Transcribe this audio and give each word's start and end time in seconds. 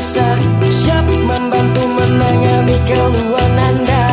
bisa 0.00 0.32
siap 0.72 1.04
membantu 1.12 1.84
menangani 1.84 2.72
keluhan 2.88 3.52
Anda. 3.52 4.08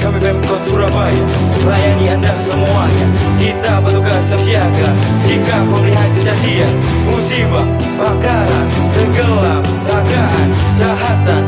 Kami 0.00 0.16
Pemkot 0.16 0.62
Surabaya 0.64 1.20
melayani 1.60 2.16
Anda 2.16 2.32
semuanya. 2.40 3.06
Kita 3.36 3.84
bertugas 3.84 4.32
siaga 4.32 4.90
jika 5.28 5.56
melihat 5.68 6.10
kejadian 6.16 6.72
Musibah, 7.12 7.68
bakaran, 8.00 8.66
tenggelam, 8.96 9.60
ragaan, 9.84 10.48
jahatan 10.80 11.44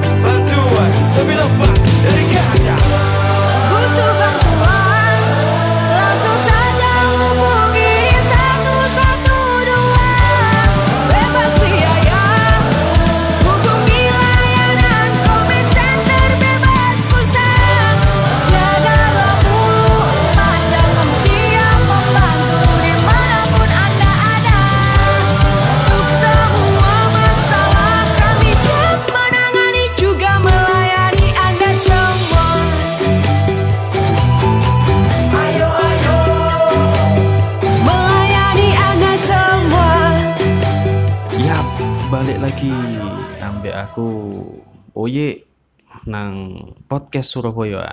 podcast 46.89 47.37
Surabaya. 47.37 47.85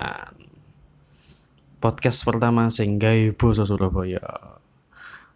Podcast 1.84 2.24
pertama 2.24 2.72
gawe 2.72 3.24
basa 3.36 3.68
Surabaya. 3.68 4.24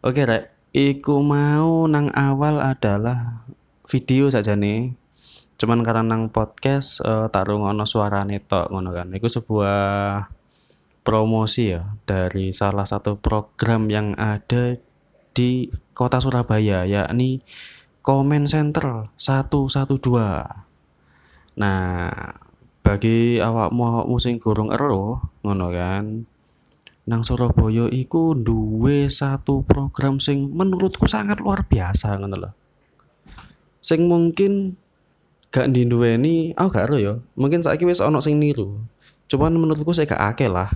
Oke, 0.00 0.25
Rek. 0.25 0.48
Iku 0.72 1.20
mau 1.20 1.84
nang 1.84 2.08
awal 2.16 2.56
adalah 2.56 3.44
video 3.84 4.33
saja 4.33 4.56
nih. 4.56 4.97
Cuman 5.61 5.84
karena 5.84 6.00
nang 6.00 6.33
podcast 6.33 7.05
eh, 7.05 7.28
tak 7.28 7.53
rungono 7.53 7.84
suarane 7.84 8.41
tok 8.41 8.72
ngono 8.72 8.97
kan. 8.97 9.12
Iku 9.12 9.28
sebuah 9.28 10.25
promosi 11.05 11.77
ya 11.77 11.84
dari 12.08 12.56
salah 12.56 12.88
satu 12.88 13.20
program 13.20 13.92
yang 13.92 14.16
ada 14.16 14.81
di 15.36 15.69
kota 15.92 16.16
Surabaya 16.16 16.88
yakni 16.88 17.44
Comment 18.00 18.48
Center 18.48 19.05
112. 19.20 20.00
Nah, 21.61 22.08
bagi 22.90 23.38
awakmu 23.38 23.86
awakmu 23.86 24.18
sing 24.18 24.42
gurung 24.42 24.74
ero 24.74 25.22
ngono 25.46 25.70
kan. 25.70 26.26
Nang 27.06 27.22
Surabaya 27.22 27.86
iku 27.86 28.34
duwe 28.34 29.06
satu 29.06 29.62
program 29.62 30.18
sing 30.18 30.50
menurutku 30.50 31.06
sangat 31.06 31.38
luar 31.38 31.62
biasa 31.70 32.18
ngono 32.18 32.34
loh. 32.34 32.52
Sing 33.78 34.10
mungkin 34.10 34.74
gak 35.54 35.70
dinduweni, 35.70 36.50
aku 36.58 36.68
gak 36.74 36.90
ero 36.90 36.96
ya. 36.98 37.14
Mungkin 37.38 37.62
saiki 37.62 37.86
wis 37.86 38.02
ana 38.02 38.18
sing 38.18 38.42
niru. 38.42 38.82
Cuman 39.30 39.54
menurutku 39.54 39.94
saya 39.94 40.10
gak 40.10 40.34
akeh 40.34 40.50
lah. 40.50 40.66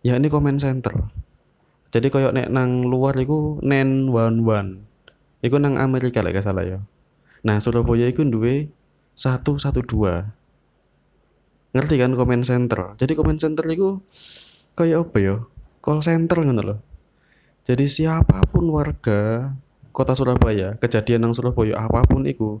Ya 0.00 0.16
ini 0.16 0.32
comment 0.32 0.56
center. 0.56 0.96
Jadi 1.92 2.08
koyo 2.08 2.32
nek 2.32 2.48
nang 2.48 2.88
luar 2.88 3.20
iku 3.20 3.60
nen 3.60 4.08
one 4.08 4.48
one. 4.48 4.88
Iku 5.44 5.60
nang 5.60 5.76
Amerika 5.76 6.24
lek 6.24 6.40
gak 6.40 6.48
salah 6.48 6.64
ya. 6.64 6.80
Nah, 7.44 7.60
Surabaya 7.60 8.08
iku 8.08 8.24
duwe 8.24 8.72
112. 9.12 10.40
Ngerti 11.72 11.94
kan 11.96 12.12
comment 12.12 12.44
center. 12.44 12.92
Jadi 13.00 13.12
comment 13.16 13.40
center 13.40 13.64
iku 13.64 14.04
kayak 14.76 15.08
apa 15.08 15.16
ya? 15.20 15.36
Call 15.80 16.04
center 16.04 16.44
ngono 16.44 16.62
loh. 16.62 16.78
Jadi 17.64 17.88
siapa 17.88 18.44
pun 18.44 18.68
warga 18.68 19.50
kota 19.92 20.12
Surabaya, 20.12 20.76
kejadian 20.80 21.24
nang 21.24 21.32
Surabaya 21.36 21.80
apa 21.80 22.04
pun 22.04 22.28
iku 22.28 22.60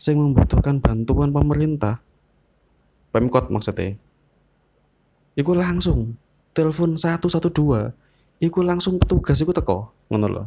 sing 0.00 0.20
membutuhkan 0.20 0.80
bantuan 0.80 1.32
pemerintah. 1.32 2.04
Pemkot 3.10 3.48
maksudnya. 3.48 3.96
Iku 5.34 5.56
langsung 5.56 6.20
telepon 6.52 7.00
112. 7.00 7.96
Iku 8.40 8.60
langsung 8.64 8.96
petugas 8.96 9.36
iku 9.40 9.52
teko, 9.52 9.92
ngono 10.08 10.26
loh. 10.28 10.46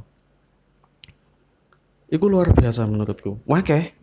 Iku 2.10 2.26
luar 2.30 2.54
biasa 2.54 2.86
menurutku. 2.90 3.42
Wakeh. 3.50 3.94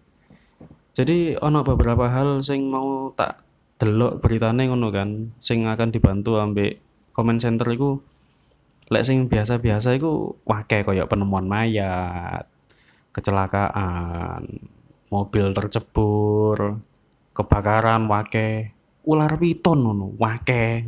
Jadi 0.94 1.38
ono 1.38 1.62
beberapa 1.62 2.10
hal 2.10 2.42
sing 2.42 2.66
mau 2.70 3.14
tak 3.14 3.49
delok 3.80 4.20
beritane 4.20 4.68
ngono 4.68 4.92
kan, 4.92 5.32
sing 5.40 5.64
akan 5.64 5.88
dibantu 5.88 6.36
ambek 6.36 6.78
comment 7.16 7.40
center 7.40 7.64
iku 7.72 7.96
lek 8.92 9.06
sing 9.06 9.26
biasa-biasa 9.32 9.96
iku 9.96 10.36
wakeh 10.44 10.84
koyo 10.84 11.08
penemuan 11.08 11.48
mayat, 11.48 12.44
kecelakaan, 13.16 14.44
mobil 15.08 15.46
tercebur, 15.56 16.76
kebakaran 17.32 18.04
wakeh, 18.10 18.70
ular 19.08 19.32
piton 19.40 19.80
ngono, 19.80 20.12
wakeh. 20.20 20.84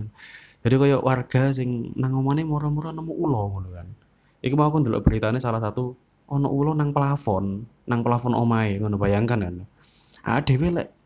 Jadi 0.63 0.75
koyo 0.79 1.03
warga 1.03 1.51
sing 1.51 1.91
nang 1.99 2.15
omane 2.15 2.47
moro-moro 2.47 2.95
nemu 2.95 3.13
ulo 3.19 3.41
ngono 3.51 3.69
kan. 3.75 3.89
Iku 4.43 4.55
mau 4.55 4.71
aku 4.71 4.83
ndelok 4.83 5.03
beritane 5.03 5.43
salah 5.43 5.59
satu 5.59 5.95
ono 6.31 6.49
ulo 6.51 6.71
nang 6.77 6.95
plafon, 6.95 7.67
nang 7.91 8.01
plafon 8.07 8.35
omahe 8.37 8.79
ngono 8.79 8.95
bayangkan 8.95 9.43
kan. 9.43 9.55
Ah 10.23 10.39
dhewe 10.39 10.71
lek 10.71 11.02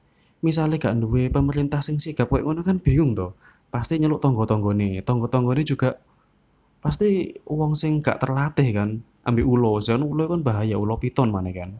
misale 0.47 0.79
gak 0.79 0.95
duwe 1.03 1.27
pemerintah 1.27 1.83
sing 1.83 1.99
sigap 1.99 2.31
koyo 2.31 2.47
ngono 2.47 2.63
kan 2.63 2.79
bingung 2.79 3.19
to. 3.19 3.35
Pasti 3.67 3.99
nyeluk 3.99 4.23
tonggo-tonggone. 4.23 5.03
Tonggo-tonggone 5.03 5.67
juga 5.67 5.99
pasti 6.79 7.35
wong 7.51 7.75
sing 7.75 7.99
gak 7.99 8.23
terlatih 8.23 8.71
kan 8.71 9.03
ambil 9.27 9.45
ulo. 9.45 9.73
Jangan 9.83 10.07
ulo 10.07 10.31
kan 10.31 10.41
bahaya, 10.47 10.79
ulo 10.79 10.95
piton 11.03 11.35
mana 11.35 11.51
kan. 11.51 11.75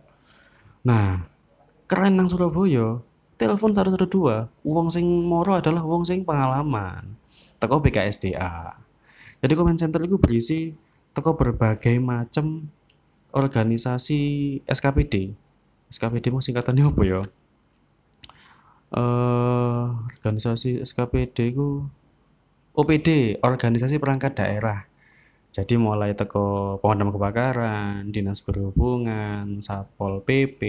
Nah, 0.83 1.23
keren 1.87 2.19
nang 2.19 2.27
Surabaya. 2.27 2.99
Telepon 3.37 3.77
112, 3.77 4.49
wong 4.65 4.89
sing 4.89 5.05
moro 5.05 5.61
adalah 5.61 5.85
wong 5.85 6.09
sing 6.09 6.25
pengalaman. 6.25 7.21
Teko 7.61 7.85
BKSDA. 7.85 8.81
Jadi 9.45 9.53
comment 9.53 9.77
center 9.77 10.01
itu 10.09 10.17
berisi 10.17 10.73
teko 11.13 11.37
berbagai 11.37 12.01
macam 12.01 12.65
organisasi 13.37 14.21
SKPD. 14.65 15.37
SKPD 15.93 16.33
mau 16.33 16.41
singkatannya 16.41 16.89
apa 16.89 17.03
ya? 17.05 17.21
Eh, 18.87 19.85
organisasi 19.91 20.79
SKPD 20.87 21.51
ku 21.59 21.83
OPD, 22.77 23.41
organisasi 23.43 23.99
perangkat 23.99 24.39
daerah. 24.39 24.87
Jadi 25.51 25.75
mulai 25.81 26.13
teko 26.13 26.77
pemadam 26.79 27.11
kebakaran, 27.11 28.13
dinas 28.13 28.45
perhubungan, 28.45 29.65
satpol 29.65 30.21
pp, 30.21 30.61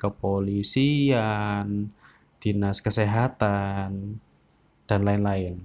kepolisian, 0.00 1.92
dinas 2.40 2.80
kesehatan, 2.80 4.16
dan 4.88 5.00
lain-lain. 5.04 5.60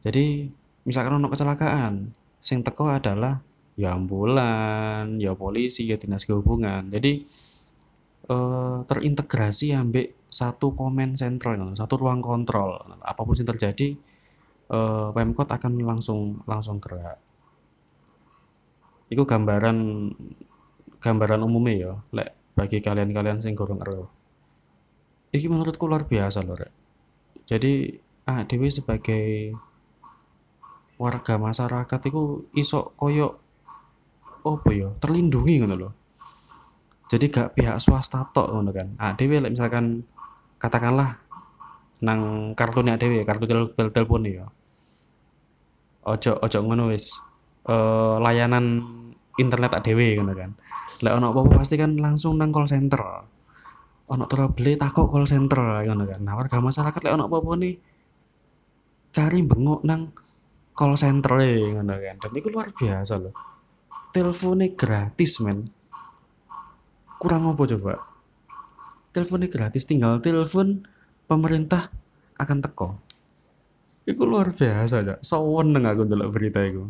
Jadi 0.00 0.48
misalkan 0.88 1.20
ono 1.20 1.28
kecelakaan, 1.28 2.10
sing 2.40 2.64
teko 2.64 2.88
adalah 2.88 3.44
ya 3.76 3.92
ambulan, 3.92 5.20
ya 5.20 5.36
polisi, 5.36 5.86
ya 5.92 6.00
dinas 6.00 6.24
kehubungan. 6.24 6.88
Jadi 6.88 7.28
eh, 8.26 8.78
terintegrasi 8.86 9.74
ambek 9.74 10.28
satu 10.30 10.74
komen 10.74 11.14
sentral, 11.14 11.74
satu 11.78 11.94
ruang 11.98 12.20
kontrol. 12.20 12.82
Apa 13.02 13.20
pun 13.22 13.34
yang 13.38 13.48
terjadi, 13.50 13.88
eh, 14.70 15.08
Pemkot 15.14 15.48
akan 15.50 15.72
langsung 15.82 16.42
langsung 16.46 16.78
gerak. 16.82 17.18
Iku 19.06 19.22
gambaran 19.22 19.78
gambaran 20.98 21.40
umumnya 21.46 21.74
ya, 21.74 21.92
lek 22.10 22.28
bagi 22.58 22.78
kalian-kalian 22.82 23.38
sing 23.38 23.54
gorong 23.54 23.78
ero. 23.84 24.10
Iki 25.30 25.46
menurutku 25.52 25.86
luar 25.86 26.08
biasa 26.08 26.42
loh, 26.42 26.56
Rek. 26.56 26.72
Jadi, 27.46 27.92
ah 28.26 28.42
Dewi 28.48 28.72
sebagai 28.72 29.54
warga 30.96 31.36
masyarakat 31.36 32.00
itu 32.08 32.48
iso 32.56 32.96
koyo 32.96 33.36
apa 34.46 34.70
ya 34.72 34.88
terlindungi 34.96 35.60
ngono 35.60 35.74
loh 35.76 35.92
jadi 37.06 37.24
gak 37.30 37.48
pihak 37.54 37.78
swasta 37.78 38.26
tok 38.34 38.50
ngono 38.50 38.70
kan. 38.74 38.88
Ah 38.98 39.14
dhewe 39.14 39.38
lek 39.38 39.54
misalkan 39.54 40.02
katakanlah 40.58 41.22
nang 42.02 42.52
kartunya 42.58 42.98
dhewe 42.98 43.22
kartu 43.22 43.46
tel 43.46 43.70
tel 43.78 43.88
telepon 43.94 44.26
ya. 44.26 44.46
Ojo 46.06 46.32
ojo 46.42 46.58
ngono 46.66 46.90
wis 46.90 47.14
eh 47.66 48.16
layanan 48.18 48.82
internet 49.38 49.78
dhewe 49.86 50.18
ngono 50.18 50.32
kan. 50.34 50.50
Lek 51.02 51.12
ono 51.14 51.30
apa-apa 51.30 51.62
pasti 51.62 51.78
kan 51.78 51.94
langsung 51.94 52.42
nang 52.42 52.50
call 52.50 52.66
center. 52.66 53.02
Ono 54.06 54.24
trouble 54.26 54.74
takok 54.74 55.06
call 55.06 55.30
center 55.30 55.86
ngono 55.86 56.10
kan. 56.10 56.20
Nah 56.26 56.34
warga 56.34 56.58
masyarakat 56.58 57.00
lek 57.06 57.14
ono 57.14 57.30
apa-apa 57.30 57.50
nih 57.54 57.74
cari 59.14 59.40
bengok 59.46 59.80
nang 59.86 60.10
call 60.74 60.98
center 60.98 61.38
ngono 61.38 61.94
kan. 62.02 62.16
Dan 62.18 62.32
itu 62.34 62.50
luar 62.50 62.74
biasa 62.74 63.14
loh. 63.22 63.34
Teleponnya 64.10 64.74
gratis 64.74 65.38
men 65.44 65.62
kurang 67.22 67.48
apa 67.50 67.62
coba? 67.76 67.94
Teleponnya 69.12 69.48
gratis 69.48 69.88
tinggal 69.88 70.20
telepon 70.20 70.84
pemerintah 71.26 71.88
akan 72.36 72.58
teko. 72.60 72.88
Itu 74.06 74.22
luar 74.28 74.54
biasa 74.54 75.02
ya 75.02 75.14
sawon 75.18 75.74
neng 75.74 75.88
aku 75.88 76.06
ndelok 76.06 76.30
berita 76.30 76.62
itu 76.62 76.86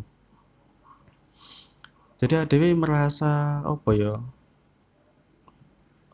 jadi 2.17 2.43
ADW 2.43 2.73
merasa 2.73 3.61
apa 3.61 3.89
ya? 3.93 4.17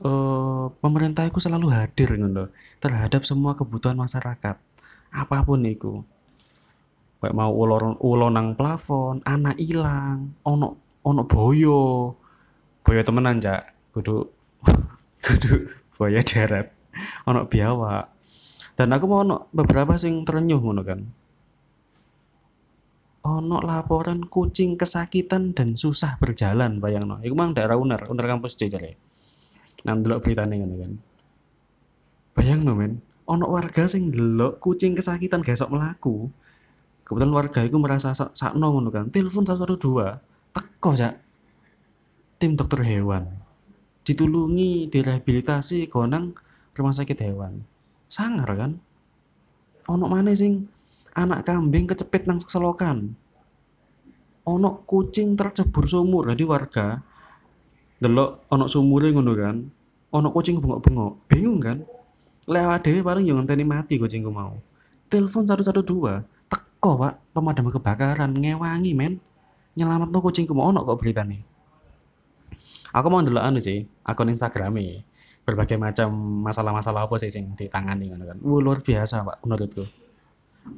Eh 0.03 0.65
pemerintah 0.83 1.23
itu 1.23 1.39
selalu 1.39 1.71
hadir 1.71 2.19
ngono 2.19 2.51
terhadap 2.83 3.23
semua 3.23 3.55
kebutuhan 3.55 3.95
masyarakat 3.95 4.59
apa 5.13 5.37
pun 5.47 5.63
itu 5.63 6.03
kayak 7.23 7.31
mau 7.31 7.55
ulo 7.55 7.95
ulo 8.03 8.27
nang 8.27 8.59
plafon 8.59 9.23
anak 9.23 9.55
ilang 9.63 10.35
ono 10.43 10.99
ono 11.07 11.23
boyo. 11.23 12.11
Boyo 12.83 12.99
temenan 13.07 13.39
cak 13.39 13.63
kudu 13.93 14.27
kudu 15.25 15.69
boyo 15.93 16.21
darat 16.25 16.73
ono 17.29 17.45
biawak 17.45 18.13
dan 18.73 18.89
aku 18.89 19.05
mau 19.05 19.21
ono 19.21 19.53
beberapa 19.53 19.93
sing 20.01 20.25
terenyuh 20.25 20.57
ngono 20.57 20.81
kan. 20.81 20.99
Ono 23.23 23.57
laporan 23.63 24.25
kucing 24.27 24.75
kesakitan 24.75 25.55
dan 25.55 25.77
susah 25.77 26.17
berjalan 26.19 26.81
bayang 26.81 27.07
no. 27.07 27.21
Iku 27.21 27.37
mang 27.37 27.53
daerah 27.53 27.77
uner 27.77 28.01
uner 28.09 28.25
kampus 28.25 28.57
C 28.57 28.67
jare. 28.67 28.97
Nah 29.85 29.93
delok 29.95 30.25
beritane 30.25 30.57
ngono 30.57 30.75
kan. 30.81 30.91
Bayang 32.33 32.65
no 32.65 32.73
men. 32.73 32.99
Ono 33.29 33.45
warga 33.47 33.85
sing 33.85 34.09
delok 34.09 34.57
kucing 34.59 34.97
kesakitan 34.97 35.45
gak 35.45 35.55
esok 35.55 35.71
melaku 35.71 36.27
kebetulan 37.03 37.31
warga 37.35 37.61
itu 37.63 37.77
merasa 37.79 38.17
sak 38.17 38.33
sakno 38.33 38.73
ngono 38.73 38.89
kan. 38.89 39.05
Telepon 39.13 39.45
112 39.45 39.77
teko 40.51 40.91
cak. 40.97 41.13
Tim 42.41 42.57
dokter 42.57 42.81
hewan 42.83 43.42
ditulungi 44.03 44.91
direhabilitasi 44.91 45.87
gonang 45.87 46.35
rumah 46.75 46.91
sakit 46.91 47.17
hewan. 47.23 47.63
Sangar 48.11 48.51
kan? 48.51 48.71
Ono 49.87 50.05
mana 50.11 50.35
sing 50.35 50.67
anak 51.15 51.47
kambing 51.47 51.87
kecepit 51.87 52.27
nang 52.27 52.39
selokan? 52.39 53.15
Ono 54.43 54.83
kucing 54.83 55.39
tercebur 55.39 55.87
sumur. 55.87 56.27
Jadi 56.35 56.43
warga 56.43 56.99
delok 58.03 58.43
ono 58.51 58.67
sumure 58.67 59.07
ngono 59.15 59.31
kan? 59.39 59.57
Ono 60.13 60.27
kucing 60.35 60.59
bengok-bengok. 60.59 61.31
Bingung 61.31 61.59
kan? 61.63 61.77
Lewat 62.43 62.83
dewe 62.83 62.99
paling 62.99 63.23
yang 63.23 63.39
ngenteni 63.39 63.63
mati 63.63 63.95
kucingku 63.95 64.27
mau. 64.27 64.59
Telepon 65.07 65.47
112 65.47 65.79
teko 66.51 66.91
pak 66.99 67.23
pemadam 67.31 67.71
kebakaran 67.71 68.35
ngewangi 68.35 68.91
men. 68.91 69.23
Nyelamat 69.79 70.11
no 70.11 70.19
kucingku 70.19 70.51
mau. 70.51 70.67
Ono 70.67 70.83
kok 70.83 70.99
beritanya 70.99 71.39
aku 72.93 73.07
mau 73.09 73.19
ndelok 73.19 73.43
anu 73.43 73.59
sih 73.59 73.83
akun 74.05 74.29
Instagram 74.29 74.77
berbagai 75.43 75.75
macam 75.75 76.07
masalah-masalah 76.47 77.09
apa 77.09 77.15
sih 77.19 77.27
sing 77.27 77.51
ditangani 77.59 78.13
ngono 78.13 78.23
kan. 78.31 78.37
Wuh, 78.39 78.63
luar 78.63 78.79
biasa 78.79 79.27
pak 79.27 79.37
menurutku. 79.43 79.83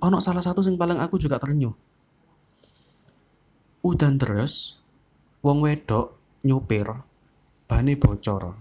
Ono 0.02 0.18
salah 0.18 0.42
satu 0.42 0.66
sing 0.66 0.80
paling 0.80 0.98
aku 0.98 1.22
juga 1.22 1.38
terenyuh. 1.38 1.76
Udan 3.86 4.18
terus 4.18 4.82
wong 5.46 5.62
wedok 5.62 6.18
nyupir 6.42 6.90
bane 7.70 7.94
bocor 7.94 8.58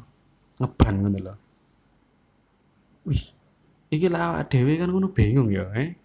ngeban 0.60 0.94
ngono 1.00 1.18
lho. 1.24 1.34
Wih 3.08 3.24
iki 3.88 4.12
lah 4.12 4.44
dhewe 4.44 4.76
kan 4.76 4.92
ngono 4.92 5.08
bingung 5.08 5.48
ya 5.48 5.64
eh. 5.72 5.96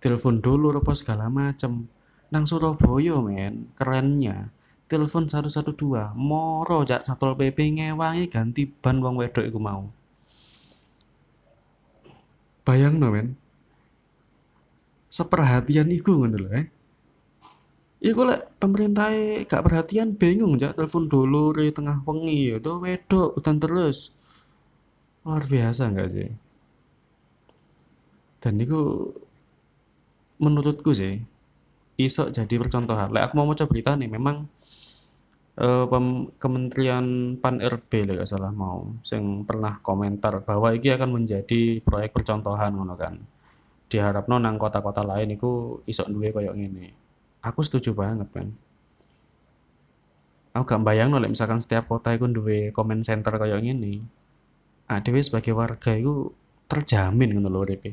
Telepon 0.00 0.38
dulu 0.38 0.72
apa 0.78 0.94
segala 0.94 1.26
macem. 1.26 1.90
Nang 2.30 2.46
Surabaya 2.46 3.18
men 3.18 3.74
kerennya 3.74 4.46
telepon 4.90 5.30
112 5.30 6.18
moro 6.18 6.82
jak. 6.82 7.06
Satpol 7.06 7.38
pp 7.38 7.78
ngewangi 7.78 8.26
ganti 8.26 8.66
ban 8.66 8.98
wong 8.98 9.14
wedok 9.22 9.46
iku 9.46 9.62
mau. 9.62 9.86
Bayang 12.66 12.98
no 12.98 13.14
men. 13.14 13.38
Seperhatian 15.06 15.94
iku 15.94 16.18
ngono 16.18 16.36
lho 16.42 16.50
eh. 16.58 16.66
Iku 18.00 18.20
lek 18.26 18.56
pemerintah 18.58 19.12
gak 19.46 19.62
perhatian 19.62 20.18
bingung 20.18 20.58
jak. 20.58 20.74
Telepon 20.74 21.06
dulu 21.06 21.54
di 21.54 21.70
tengah 21.70 22.02
wengi 22.02 22.50
ya 22.50 22.56
tuh 22.58 22.82
wedok 22.82 23.38
hutan 23.38 23.62
terus. 23.62 24.10
Luar 25.22 25.46
biasa 25.46 25.82
enggak 25.86 26.10
sih? 26.10 26.30
Dan 28.40 28.56
itu 28.56 29.12
menurutku 30.40 30.90
sih 30.96 31.20
iso 32.00 32.32
jadi 32.32 32.56
percontohan. 32.56 33.12
Lek 33.12 33.28
aku 33.28 33.34
mau 33.36 33.52
coba 33.52 33.68
berita 33.68 33.92
nih 34.00 34.08
memang 34.08 34.48
eh, 35.66 35.84
pem- 35.92 36.28
Kementerian 36.42 37.06
Pan 37.42 37.56
RB 37.74 37.90
gak 38.18 38.30
salah 38.32 38.52
mau 38.62 38.78
sing 39.10 39.22
pernah 39.48 39.72
komentar 39.88 40.34
bahwa 40.48 40.68
ini 40.76 40.88
akan 40.96 41.10
menjadi 41.16 41.60
proyek 41.86 42.10
percontohan 42.16 42.72
ngono 42.76 42.94
kan. 43.02 43.14
Diharapno 43.90 44.36
nang 44.38 44.56
kota-kota 44.62 45.02
lain 45.10 45.28
iku 45.36 45.82
iso 45.92 46.02
duwe 46.14 46.28
koyo 46.36 46.52
ngene. 46.58 46.86
Aku 47.48 47.60
setuju 47.66 47.90
banget 48.02 48.28
kan 48.36 48.48
aku 50.50 50.64
gak 50.66 50.82
bayang 50.82 51.14
lek 51.14 51.30
misalkan 51.30 51.62
setiap 51.62 51.86
kota 51.86 52.10
iku 52.16 52.26
duwe 52.26 52.58
comment 52.76 53.02
center 53.08 53.32
koyo 53.40 53.56
ngene. 53.62 53.92
Ah 54.90 54.98
dhewe 55.04 55.20
sebagai 55.22 55.52
warga 55.60 55.92
iku 55.94 56.14
terjamin 56.70 57.28
ngono 57.38 57.48
lho 57.54 57.60
uripe. 57.64 57.90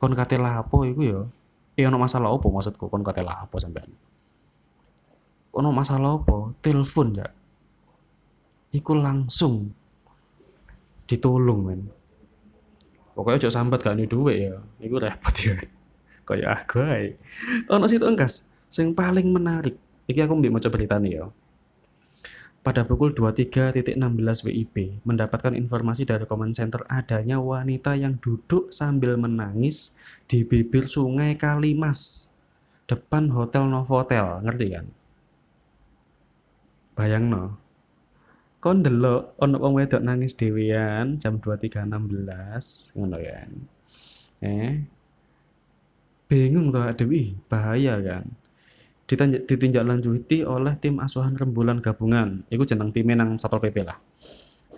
Kon 0.00 0.12
kate 0.18 0.36
lapo 0.46 0.82
iku 0.90 1.00
ya? 1.12 1.20
Ya 1.78 1.86
ono 1.90 1.98
masalah 2.04 2.30
opo 2.36 2.46
maksudku 2.54 2.84
kon 2.92 3.02
kate 3.06 3.22
lapo 3.30 3.56
sampean 3.62 3.90
ono 5.54 5.70
masalah 5.70 6.18
opo 6.18 6.58
telepon 6.58 7.14
ya 7.14 7.28
iku 8.74 8.98
langsung 8.98 9.70
ditolong 11.06 11.60
men. 11.62 11.80
Pokoknya 13.14 13.46
ojo 13.46 13.50
sambat 13.54 13.86
gak 13.86 13.94
nih 13.94 14.10
duit 14.10 14.50
ya 14.50 14.58
iku 14.82 14.98
repot 14.98 15.34
ya. 15.38 15.54
Kayak 16.26 16.66
aku 16.66 16.82
ae. 16.82 17.14
Ono 17.70 17.86
situ 17.86 18.02
engkas 18.02 18.50
sing 18.66 18.90
paling 18.98 19.30
menarik. 19.30 19.78
Iki 20.10 20.26
aku 20.26 20.34
mbek 20.34 20.52
maca 20.58 20.68
beritane 20.74 21.08
ya. 21.14 21.30
Pada 22.64 22.88
pukul 22.88 23.12
23.16 23.12 24.00
WIB 24.48 25.04
mendapatkan 25.04 25.52
informasi 25.52 26.08
dari 26.08 26.24
comment 26.24 26.56
center 26.56 26.80
adanya 26.88 27.36
wanita 27.36 27.92
yang 27.92 28.16
duduk 28.24 28.72
sambil 28.72 29.20
menangis 29.20 30.00
di 30.24 30.48
bibir 30.48 30.88
sungai 30.88 31.36
Kalimas 31.36 32.32
depan 32.88 33.28
hotel 33.28 33.68
Novotel. 33.68 34.40
Ngerti 34.48 34.66
kan 34.72 34.88
bayang 36.96 37.30
no 37.30 37.44
kon 38.62 38.80
delok 38.80 39.36
ono 39.42 39.60
wong 39.60 39.76
wedok 39.76 40.00
nangis 40.00 40.38
dhewean 40.40 41.20
jam 41.20 41.36
23.16 41.36 42.96
ngono 42.96 43.18
kan 43.20 43.50
eh. 44.40 44.74
Bingung 46.24 46.72
tuh 46.72 46.88
ih 47.12 47.36
bahaya 47.52 48.00
kan. 48.00 48.24
Ditanj- 49.04 49.44
ditindaklanjuti 49.44 50.48
oleh 50.48 50.72
tim 50.80 50.96
asuhan 50.96 51.36
rembulan 51.36 51.84
gabungan. 51.84 52.40
Itu 52.48 52.64
jeneng 52.64 52.88
timnya 52.88 53.20
nang 53.20 53.36
satpol 53.36 53.60
pp 53.60 53.84
lah. 53.84 54.00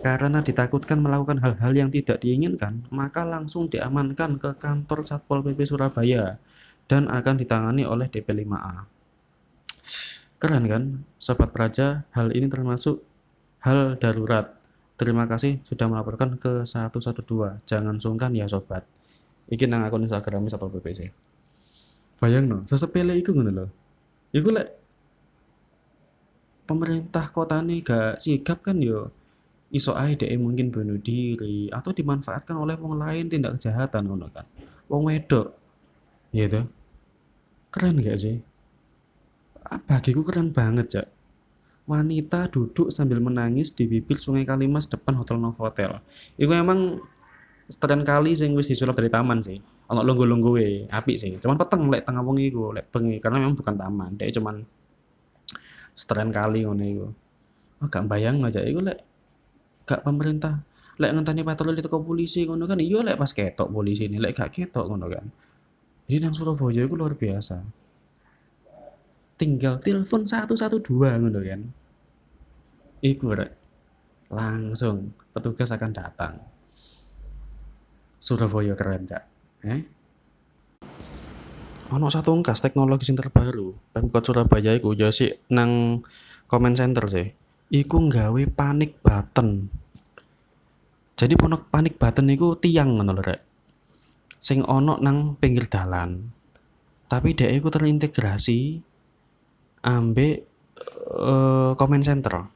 Karena 0.03 0.43
ditakutkan 0.43 1.01
melakukan 1.01 1.41
hal-hal 1.41 1.73
yang 1.73 1.89
tidak 1.89 2.21
diinginkan 2.21 2.85
maka 2.93 3.25
langsung 3.25 3.65
diamankan 3.65 4.37
ke 4.37 4.53
kantor 4.59 5.01
satpol 5.01 5.41
pp 5.41 5.65
Surabaya 5.65 6.37
dan 6.85 7.09
akan 7.09 7.35
ditangani 7.41 7.81
oleh 7.81 8.05
DP 8.05 8.45
5A 8.45 8.96
keren 10.37 10.65
kan 10.69 10.83
sobat 11.17 11.49
praja 11.49 12.05
hal 12.13 12.29
ini 12.33 12.45
termasuk 12.49 13.01
hal 13.65 13.97
darurat. 13.97 14.53
Terima 14.97 15.29
kasih 15.29 15.61
sudah 15.61 15.85
melaporkan 15.85 16.41
ke 16.41 16.65
112 16.65 17.21
jangan 17.69 17.95
sungkan 18.01 18.33
ya 18.33 18.49
sobat. 18.49 18.85
Iki 19.47 19.69
nang 19.69 19.85
akun 19.85 20.03
Instagram 20.03 20.49
pp 20.49 20.85
sih 20.93 21.09
bayang 22.17 22.49
no 22.49 22.57
sesepele 22.65 23.13
iku 23.13 23.31
ngono 23.33 23.51
lho. 23.53 23.65
Iku 24.33 24.49
lek 24.49 24.67
pemerintah 26.67 27.29
kota 27.31 27.61
nih 27.61 27.79
gak 27.85 28.19
sigap 28.19 28.65
kan 28.65 28.81
yo 28.81 29.13
iso 29.69 29.93
ae 29.93 30.17
mungkin 30.35 30.73
bunuh 30.73 30.97
diri 30.99 31.69
atau 31.69 31.93
dimanfaatkan 31.93 32.57
oleh 32.57 32.75
wong 32.75 32.97
lain 32.99 33.29
tindak 33.29 33.61
kejahatan 33.61 34.03
ngono 34.09 34.27
kan. 34.33 34.45
Wong 34.89 35.07
wedok. 35.07 35.53
Gitu 36.33 36.65
keren 37.71 38.01
gak 38.01 38.17
sih 38.17 38.41
bagiku 39.67 40.23
keren 40.23 40.55
banget 40.55 40.85
cak. 40.87 41.07
Wanita 41.87 42.51
duduk 42.51 42.91
sambil 42.91 43.23
menangis 43.23 43.71
di 43.71 43.87
bibir 43.87 44.19
sungai 44.19 44.43
Kalimas 44.43 44.91
depan 44.91 45.15
hotel 45.15 45.39
Novotel 45.39 46.03
itu 46.35 46.51
emang 46.51 46.99
setelan 47.67 48.03
kali 48.03 48.35
sing 48.35 48.55
wis 48.55 48.71
disulap 48.71 48.95
dari 48.95 49.07
taman 49.07 49.39
sih. 49.39 49.59
Ono 49.87 50.03
lungguh-lungguh 50.03 50.51
we 50.51 50.67
apik 50.91 51.15
sih. 51.15 51.39
Cuman 51.39 51.55
peteng 51.55 51.87
lek 51.87 52.03
tengah 52.03 52.23
wengi 52.23 52.51
iku 52.51 52.75
lek 52.75 52.91
bengi 52.91 53.23
karena 53.23 53.39
memang 53.39 53.55
bukan 53.55 53.75
taman. 53.79 54.09
Dia 54.19 54.31
cuman 54.35 54.55
setelan 55.95 56.31
kali 56.31 56.67
ngono 56.67 56.83
iku. 56.83 57.07
Oh, 57.77 57.87
gak 57.87 58.03
bayang 58.09 58.43
aja 58.43 58.59
iku 58.63 58.83
lek 58.83 58.99
gak 59.87 60.03
pemerintah 60.03 60.59
lek 60.99 61.13
ngenteni 61.13 61.45
patroli 61.47 61.79
teko 61.79 62.03
polisi 62.03 62.43
ngono 62.43 62.67
kan 62.67 62.83
iya 62.83 62.99
lek 62.99 63.15
pas 63.15 63.31
ketok 63.31 63.69
polisi 63.71 64.11
ini 64.11 64.19
lek 64.19 64.35
gak 64.35 64.51
ketok 64.51 64.91
ngono 64.91 65.07
kan. 65.07 65.25
Jadi 66.07 66.23
nang 66.23 66.35
Surabaya 66.35 66.83
iku 66.83 66.99
luar 66.99 67.15
biasa 67.15 67.86
tinggal 69.37 69.77
telepon 69.79 70.25
112 70.25 70.81
ngono 71.21 71.39
kan. 71.39 71.61
Iku 73.05 73.25
rek. 73.37 73.51
Langsung 74.33 75.13
petugas 75.31 75.71
akan 75.71 75.91
datang. 75.93 76.33
Surabaya 78.17 78.73
keren 78.73 79.05
cak. 79.07 79.23
Eh? 79.63 79.81
Ono 81.95 82.11
satu 82.11 82.35
ungkas 82.35 82.59
teknologi 82.59 83.07
sing 83.07 83.15
terbaru. 83.15 83.71
Pemkot 83.95 84.25
Surabaya 84.27 84.75
iku 84.75 84.91
ya 84.91 85.07
sik 85.13 85.47
nang 85.53 86.03
comment 86.49 86.75
center 86.75 87.07
sih. 87.07 87.31
Iku 87.71 88.11
nggawe 88.11 88.43
panic 88.51 88.99
button. 88.99 89.71
Jadi 91.15 91.33
pono 91.39 91.63
panic 91.71 91.95
button 91.95 92.27
iku 92.27 92.59
tiang 92.59 92.99
ngono 92.99 93.15
lho 93.15 93.23
rek. 93.23 93.41
Sing 94.35 94.65
ono 94.67 94.99
nang 94.99 95.39
pinggir 95.39 95.71
dalan. 95.71 96.27
Tapi 97.07 97.31
dia 97.31 97.47
iku 97.55 97.71
terintegrasi 97.71 98.83
ambek 99.87 100.43
eh, 101.15 101.71
comment 101.79 102.03
center 102.03 102.51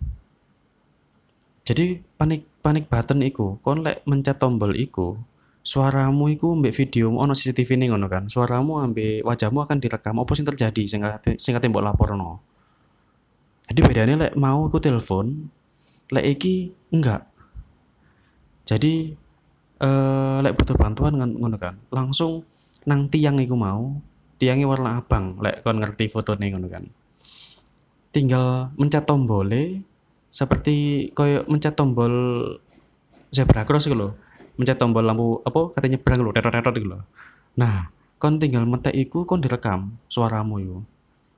jadi 1.62 2.04
panik 2.20 2.44
panik 2.60 2.92
button 2.92 3.24
iku 3.24 3.62
kon 3.64 3.86
lek 3.86 4.04
mencet 4.04 4.38
tombol 4.42 4.76
iku 4.76 5.16
suaramu 5.62 6.26
iku 6.34 6.58
mbek 6.58 6.74
video 6.74 7.14
ono 7.14 7.38
CCTV 7.38 7.78
nih 7.78 7.88
ngono 7.94 8.10
kan? 8.10 8.26
Suaramu 8.26 8.82
ambek 8.82 9.22
wajahmu 9.22 9.62
akan 9.62 9.78
direkam 9.78 10.18
apa 10.18 10.32
sing 10.34 10.46
terjadi 10.50 10.84
sing 10.90 11.02
sing 11.38 11.54
mbok 11.54 11.86
laporno? 11.86 12.42
Jadi 13.70 13.80
bedanya 13.86 14.16
lek 14.28 14.34
mau 14.36 14.66
iku 14.68 14.82
telepon 14.82 15.48
lek 16.12 16.26
iki 16.38 16.74
enggak. 16.92 17.30
Jadi 18.66 19.14
eh 19.82 20.38
lek 20.42 20.54
butuh 20.58 20.76
bantuan 20.76 21.14
ngono 21.18 21.58
kan? 21.62 21.78
Langsung 21.94 22.42
nang 22.90 23.06
tiang 23.14 23.38
iku 23.38 23.54
mau 23.54 24.02
tiangnya 24.42 24.66
warna 24.66 24.98
abang 24.98 25.38
lek 25.38 25.62
kon 25.62 25.78
ngerti 25.78 26.10
fotone 26.10 26.50
ngono 26.50 26.68
kan 26.68 26.84
tinggal 28.12 28.76
mencet 28.76 29.08
tombole 29.08 29.84
seperti 30.32 31.10
koyo 31.16 31.44
mencet 31.48 31.76
tombol 31.76 32.12
zebra 33.32 33.64
cross 33.64 33.88
gitu 33.88 33.96
loh 33.96 34.12
mencet 34.56 34.80
tombol 34.80 35.04
lampu 35.04 35.40
apa 35.48 35.72
katanya 35.76 35.96
nyebrang 35.98 36.20
lho 36.24 36.32
tetot-tetot 36.36 36.74
gitu 36.76 36.90
loh 36.96 37.04
nah 37.56 37.92
kon 38.22 38.38
tinggal 38.38 38.70
metek 38.70 38.94
iku 38.94 39.26
kon 39.26 39.42
direkam 39.42 39.98
suaramu 40.06 40.62
iku. 40.62 40.78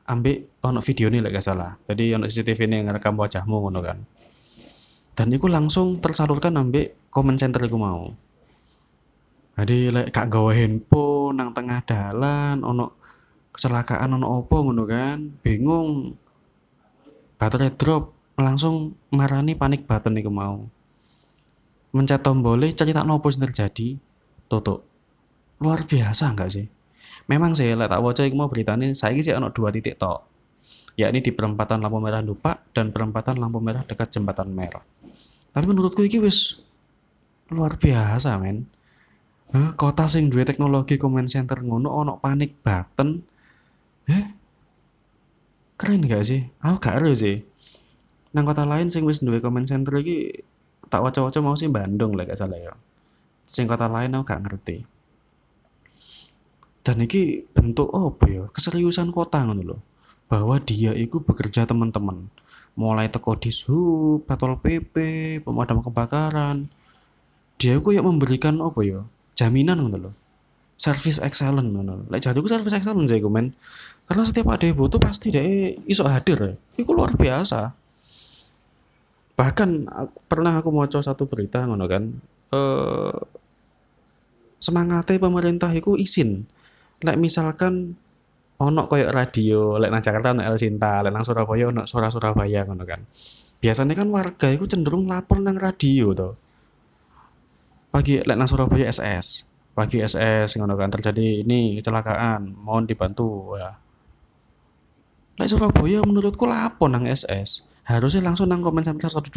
Ambek 0.03 0.59
ono 0.67 0.83
video 0.83 1.07
nih 1.07 1.23
lek 1.23 1.39
gak 1.39 1.47
salah. 1.47 1.79
Jadi 1.87 2.11
ono 2.11 2.27
CCTV 2.27 2.67
nih 2.67 2.79
ngerekam 2.83 3.15
wajahmu 3.15 3.55
ngono 3.55 3.79
kan. 3.79 4.03
Dan 5.15 5.31
iku 5.31 5.47
langsung 5.47 6.03
tersalurkan 6.03 6.59
ambek 6.59 7.07
comment 7.07 7.39
center 7.39 7.63
iku 7.63 7.79
mau. 7.79 8.03
Jadi 9.55 9.95
lek 9.95 10.11
gak 10.11 10.27
gawe 10.27 10.51
handphone 10.51 11.39
nang 11.39 11.55
tengah 11.55 11.79
dalan 11.87 12.59
ono 12.67 12.99
kecelakaan 13.55 14.19
ono 14.19 14.43
opo 14.43 14.67
ngono 14.67 14.83
kan. 14.83 15.23
Bingung 15.39 16.19
baterai 17.43 17.75
drop 17.75 18.15
langsung 18.39 18.95
marani 19.11 19.51
panik 19.59 19.83
button 19.83 20.15
iku 20.15 20.31
mau. 20.31 20.63
Mencet 21.91 22.23
tombolnya 22.23 22.71
cerita 22.71 23.03
nopo 23.03 23.27
sing 23.27 23.43
terjadi? 23.43 23.99
Tutup 24.47 24.87
luar 25.59 25.83
biasa 25.83 26.31
enggak 26.31 26.49
sih? 26.55 26.65
Memang 27.27 27.51
sih 27.51 27.67
lek 27.75 27.91
tak 27.91 27.99
waca 27.99 28.23
mau 28.31 28.47
beritanya 28.47 28.87
saya 28.95 29.19
sih 29.19 29.35
ono 29.35 29.51
dua 29.51 29.75
titik 29.75 29.99
tok. 29.99 30.23
Yakni 30.95 31.19
di 31.19 31.35
perempatan 31.35 31.83
lampu 31.83 31.99
merah 31.99 32.23
lupa 32.23 32.55
dan 32.71 32.95
perempatan 32.95 33.35
lampu 33.43 33.59
merah 33.59 33.83
dekat 33.83 34.07
jembatan 34.15 34.55
merah. 34.55 34.83
Tapi 35.51 35.65
menurutku 35.67 36.07
iki 36.07 36.23
wis 36.23 36.63
luar 37.51 37.75
biasa 37.75 38.39
men. 38.39 38.63
Kota 39.75 40.07
sing 40.07 40.31
duwe 40.31 40.47
teknologi 40.47 40.95
comment 40.95 41.27
center 41.27 41.59
ngono 41.59 41.91
ono 41.91 42.17
panik 42.23 42.63
button. 42.63 43.19
Eh 44.07 44.23
keren 45.79 46.05
gak 46.05 46.23
sih? 46.25 46.45
Aku 46.61 46.77
gak 46.79 47.01
ero 47.01 47.11
sih. 47.13 47.43
Nang 48.33 48.49
kota 48.49 48.65
lain 48.65 48.89
sing 48.89 49.05
wis 49.05 49.21
duwe 49.21 49.41
comment 49.43 49.65
center 49.65 49.93
iki 50.01 50.45
tak 50.89 51.01
waca-waca 51.01 51.39
mau 51.41 51.53
sih 51.53 51.69
Bandung 51.69 52.17
lah 52.17 52.25
gak 52.25 52.39
salah 52.39 52.57
ya. 52.57 52.73
Sing 53.45 53.65
kota 53.69 53.89
lain 53.89 54.13
aku 54.13 54.23
gak 54.25 54.41
ngerti. 54.45 54.77
Dan 56.83 57.03
iki 57.03 57.47
bentuk 57.51 57.93
apa 57.93 58.25
ya? 58.27 58.43
Keseriusan 58.51 59.13
kota 59.13 59.43
ngono 59.43 59.63
loh 59.63 59.81
bahwa 60.27 60.57
dia 60.57 60.91
itu 60.97 61.21
bekerja 61.21 61.69
teman-teman. 61.69 62.27
Mulai 62.73 63.05
teko 63.11 63.37
dishub 63.37 64.25
satpol 64.25 64.57
pp 64.57 64.95
pemadam 65.45 65.85
kebakaran. 65.85 66.67
Dia 67.61 67.77
itu 67.77 67.93
yang 67.93 68.09
memberikan 68.09 68.57
apa 68.59 68.81
ya? 68.81 69.05
Jaminan 69.37 69.77
ngono 69.83 69.97
loh 70.09 70.13
service 70.83 71.23
excellent 71.23 71.71
ngono. 71.71 72.03
Lek 72.11 72.19
jadiku 72.19 72.51
service 72.51 72.75
excellent 72.75 73.07
sih 73.07 73.23
men. 73.31 73.55
Karena 74.03 74.23
setiap 74.27 74.51
ada 74.51 74.67
yang 74.67 74.75
butuh 74.75 74.99
pasti 74.99 75.31
dia 75.31 75.71
iso 75.87 76.03
hadir 76.03 76.35
ya. 76.35 76.53
Itu 76.75 76.91
luar 76.91 77.15
biasa. 77.15 77.71
Bahkan 79.39 79.69
pernah 80.27 80.59
aku 80.59 80.69
mau 80.75 80.83
satu 80.83 81.23
berita 81.23 81.63
ngono 81.63 81.87
kan 81.87 82.03
eh 82.51 83.15
semangatnya 84.59 85.23
pemerintah 85.23 85.71
itu 85.71 85.95
izin. 85.95 86.43
Lek 86.99 87.15
misalkan 87.15 87.95
ono 88.59 88.81
koyo 88.91 89.07
radio 89.07 89.79
lek 89.79 89.87
nang 89.87 90.03
Jakarta 90.03 90.35
ono 90.35 90.43
El 90.43 90.59
Sinta 90.59 90.99
lek 90.99 91.15
nang 91.15 91.23
Surabaya 91.23 91.71
ono 91.71 91.87
suara 91.87 92.11
Surabaya 92.11 92.67
ngono 92.67 92.83
kan. 92.83 92.99
Biasanya 93.63 93.95
kan 93.95 94.11
warga 94.11 94.51
itu 94.51 94.67
cenderung 94.67 95.07
lapor 95.07 95.39
nang 95.39 95.55
radio 95.55 96.11
tuh 96.11 96.35
pagi 97.93 98.19
lek 98.19 98.35
nang 98.35 98.49
Surabaya 98.49 98.89
SS 98.89 99.52
pagi 99.73 100.01
SS 100.01 100.57
ngono 100.57 100.77
kan. 100.77 100.89
Terjadi 100.93 101.41
ini 101.45 101.77
kecelakaan. 101.77 102.53
Mohon 102.57 102.89
dibantu 102.89 103.57
ya. 103.57 103.73
Lek 105.33 105.49
Surabaya 105.49 106.05
menurutku 106.05 106.45
lapor 106.45 106.93
nang 106.93 107.09
SS 107.09 107.65
harusnya 107.83 108.23
langsung 108.23 108.47
nang 108.47 108.63
komen 108.63 108.85
center 108.85 109.11
12 109.11 109.33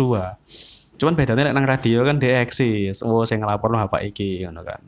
cuman 0.97 1.13
bedanya 1.13 1.53
nang 1.53 1.69
radio 1.69 2.05
kan 2.09 2.17
dia 2.17 2.41
eksis. 2.41 3.05
Oh 3.05 3.21
saya 3.29 3.45
ngelapor 3.45 3.69
lo 3.69 3.79
apa 3.81 4.01
iki 4.01 4.45
ngono 4.45 4.65
kan. 4.65 4.81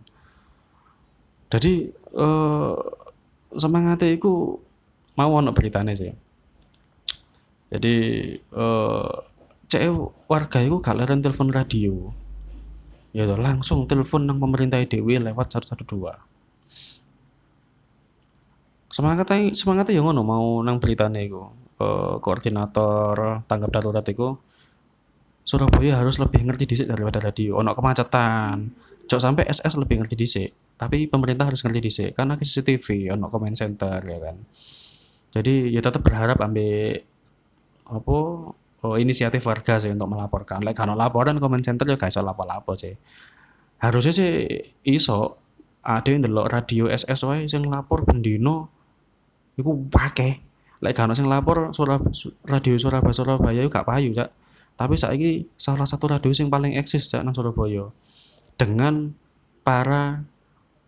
Jadi 1.52 1.92
eh 1.92 2.76
semangatnya 3.56 4.08
itu 4.16 4.56
mau 5.16 5.32
ono 5.36 5.52
beritanya 5.52 5.92
sih. 5.92 6.12
Jadi 7.68 7.94
eh 8.40 9.12
cek 9.68 9.84
warga 10.32 10.64
itu 10.64 10.80
gak 10.80 10.96
telepon 11.20 11.52
radio 11.52 12.08
ya 13.16 13.24
langsung 13.38 13.88
telepon 13.88 14.28
nang 14.28 14.38
pemerintah 14.40 14.80
dewi 14.84 15.16
lewat 15.20 15.60
112 15.60 15.84
semangatnya 18.88 19.52
semangatnya 19.56 19.94
ya 19.96 20.02
ngono 20.04 20.22
mau 20.24 20.48
nang 20.64 20.80
beritanya 20.80 21.20
itu 21.22 21.40
eh, 21.80 22.14
koordinator 22.20 23.44
tanggap 23.48 23.70
darurat 23.72 24.04
itu 24.08 24.36
Surabaya 25.48 25.96
harus 25.96 26.20
lebih 26.20 26.44
ngerti 26.44 26.68
dhisik 26.68 26.92
daripada 26.92 27.24
radio. 27.24 27.56
Ono 27.56 27.72
kemacetan. 27.72 28.68
Cok 29.08 29.16
sampai 29.16 29.48
SS 29.48 29.80
lebih 29.80 30.04
ngerti 30.04 30.12
dhisik 30.20 30.52
tapi 30.78 31.10
pemerintah 31.10 31.50
harus 31.50 31.66
ngerti 31.66 31.80
dhisik 31.82 32.10
karena 32.14 32.38
CCTV 32.38 33.10
ono 33.10 33.26
comment 33.26 33.52
center 33.58 33.98
ya 33.98 34.18
kan. 34.22 34.36
Jadi 35.34 35.74
ya 35.74 35.82
tetap 35.82 36.06
berharap 36.06 36.38
ambil 36.38 37.02
apa 37.88 38.18
oh, 38.84 38.94
inisiatif 38.94 39.42
warga 39.46 39.80
sih 39.82 39.90
untuk 39.90 40.10
melaporkan. 40.10 40.62
Lek 40.62 40.78
kalau 40.78 40.94
laporan 40.94 41.38
comment 41.42 41.62
center 41.62 41.86
ya 41.88 41.98
gak 41.98 42.14
iso 42.14 42.22
lapo-lapo 42.22 42.78
sih. 42.78 42.94
Harusnya 43.82 44.12
sih 44.14 44.30
iso. 44.86 45.38
Ada 45.78 46.10
yang 46.10 46.20
delok 46.26 46.52
radio 46.52 46.90
SS 46.90 47.24
wae 47.24 47.46
sing 47.48 47.64
lapor 47.64 48.04
bendino 48.04 48.68
iku 49.56 49.88
pake 49.88 50.42
lek 50.84 50.92
gak 50.92 51.08
ono 51.08 51.14
sing 51.16 51.26
lapor 51.30 51.72
Surab 51.72 52.12
radio 52.44 52.74
Surabaya 52.76 53.14
Surabaya 53.14 53.60
iku 53.64 53.70
gak 53.72 53.86
payu 53.88 54.12
cak. 54.14 54.30
Tapi 54.78 54.94
saiki 54.94 55.30
salah 55.58 55.86
satu 55.88 56.06
radio 56.10 56.30
sing 56.30 56.52
paling 56.52 56.76
eksis 56.76 57.10
cak 57.10 57.24
nang 57.24 57.34
Surabaya. 57.34 57.90
Dengan 58.58 59.14
para 59.66 60.22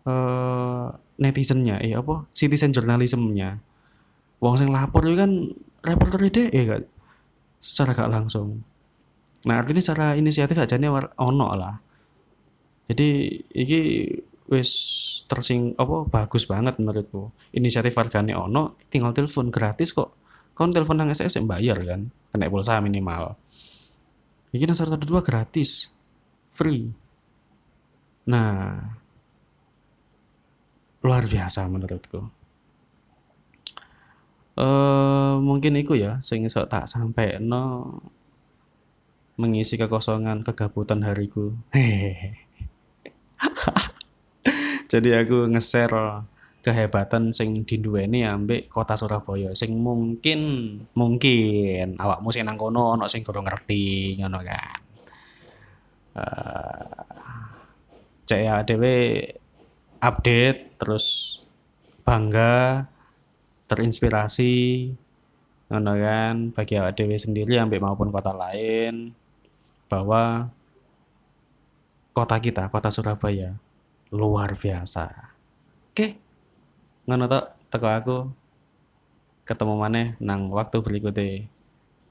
eh, 0.05 0.87
netizennya 1.19 1.81
eh 1.81 1.95
apa? 1.97 2.27
Citizen 2.35 2.71
journalismnya. 2.75 3.59
Wong 4.43 4.55
sing 4.59 4.69
lapor 4.69 5.07
itu 5.07 5.17
kan 5.17 5.31
reporter 5.81 6.21
ide 6.29 6.43
ya 6.53 6.65
kan 6.77 6.81
secara 7.61 7.93
gak 7.93 8.11
langsung. 8.11 8.65
Nah 9.45 9.55
artinya 9.61 9.81
secara 9.81 10.17
inisiatif 10.17 10.57
aja 10.57 10.81
nih 10.81 10.89
ono 11.21 11.47
lah. 11.53 11.77
Jadi 12.89 13.37
iki 13.53 13.81
wis 14.51 14.71
tersing 15.29 15.77
apa 15.77 16.09
bagus 16.09 16.49
banget 16.49 16.81
menurutku. 16.81 17.29
Inisiatif 17.53 17.93
wargane 17.93 18.33
ono 18.33 18.75
tinggal 18.89 19.13
telepon 19.13 19.53
gratis 19.53 19.93
kok. 19.93 20.17
Kon 20.57 20.73
telepon 20.73 20.99
nang 20.99 21.13
SS 21.13 21.39
bayar 21.45 21.79
kan 21.85 22.09
kena 22.33 22.49
pulsa 22.49 22.81
minimal. 22.81 23.37
Iki 24.51 24.65
nang 24.67 24.75
112 24.75 25.21
gratis 25.23 25.93
free. 26.51 26.89
Nah 28.27 28.81
luar 31.01 31.25
biasa 31.25 31.65
menurutku 31.65 32.40
eh 34.59 35.35
mungkin 35.39 35.79
itu 35.79 35.95
ya 35.95 36.19
sing 36.19 36.43
iso 36.47 36.67
tak 36.67 36.87
sampai 36.91 37.39
no 37.39 37.87
mengisi 39.39 39.79
kekosongan 39.79 40.43
kegabutan 40.45 41.01
hariku. 41.07 41.55
Jadi 44.91 45.09
aku 45.15 45.47
nge-share 45.49 46.27
kehebatan 46.61 47.33
sing 47.33 47.65
dinduweni 47.65 48.21
ambek 48.27 48.69
kota 48.69 48.93
Surabaya. 48.99 49.55
Sing 49.57 49.81
mungkin 49.81 50.39
mungkin. 50.93 51.97
Awakmu 51.97 52.29
sing 52.29 52.45
nang 52.45 52.59
kono 52.59 52.93
ono 52.99 53.07
sing 53.09 53.25
kurang 53.25 53.49
ngerti 53.49 54.19
ngono 54.21 54.39
kan. 54.45 54.79
Eh 56.21 57.01
cek 58.29 58.41
ya 58.47 58.63
update 60.01 60.59
terus 60.79 61.05
bangga 62.07 62.87
terinspirasi 63.71 64.91
ngono 65.71 65.95
kan 65.95 66.51
bagi 66.51 66.75
awak 66.75 66.99
dewe 66.99 67.15
sendiri 67.15 67.55
ambek 67.55 67.79
maupun 67.79 68.11
kota 68.11 68.35
lain 68.35 69.15
bahwa 69.87 70.51
kota 72.11 72.35
kita 72.43 72.67
kota 72.67 72.91
Surabaya 72.91 73.55
luar 74.11 74.59
biasa. 74.59 75.07
Oke 75.95 76.19
ngono 77.07 77.31
tok 77.31 77.45
teko 77.71 77.87
aku. 77.87 78.17
Ketemu 79.47 79.73
maneh 79.79 80.19
nang 80.19 80.51
waktu 80.51 80.83
berikutnya. 80.83 81.47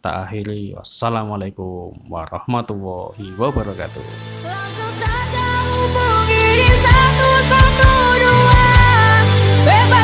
Tak 0.01 0.17
akhiri. 0.29 0.73
Wassalamualaikum 0.81 1.93
warahmatullahi 2.09 3.37
wabarakatuh. 3.37 4.05
Langsung 4.45 4.93
saja 4.97 5.49
hubungi 5.69 6.45
di 6.65 6.73
112 6.73 9.69
Bebas 9.69 10.00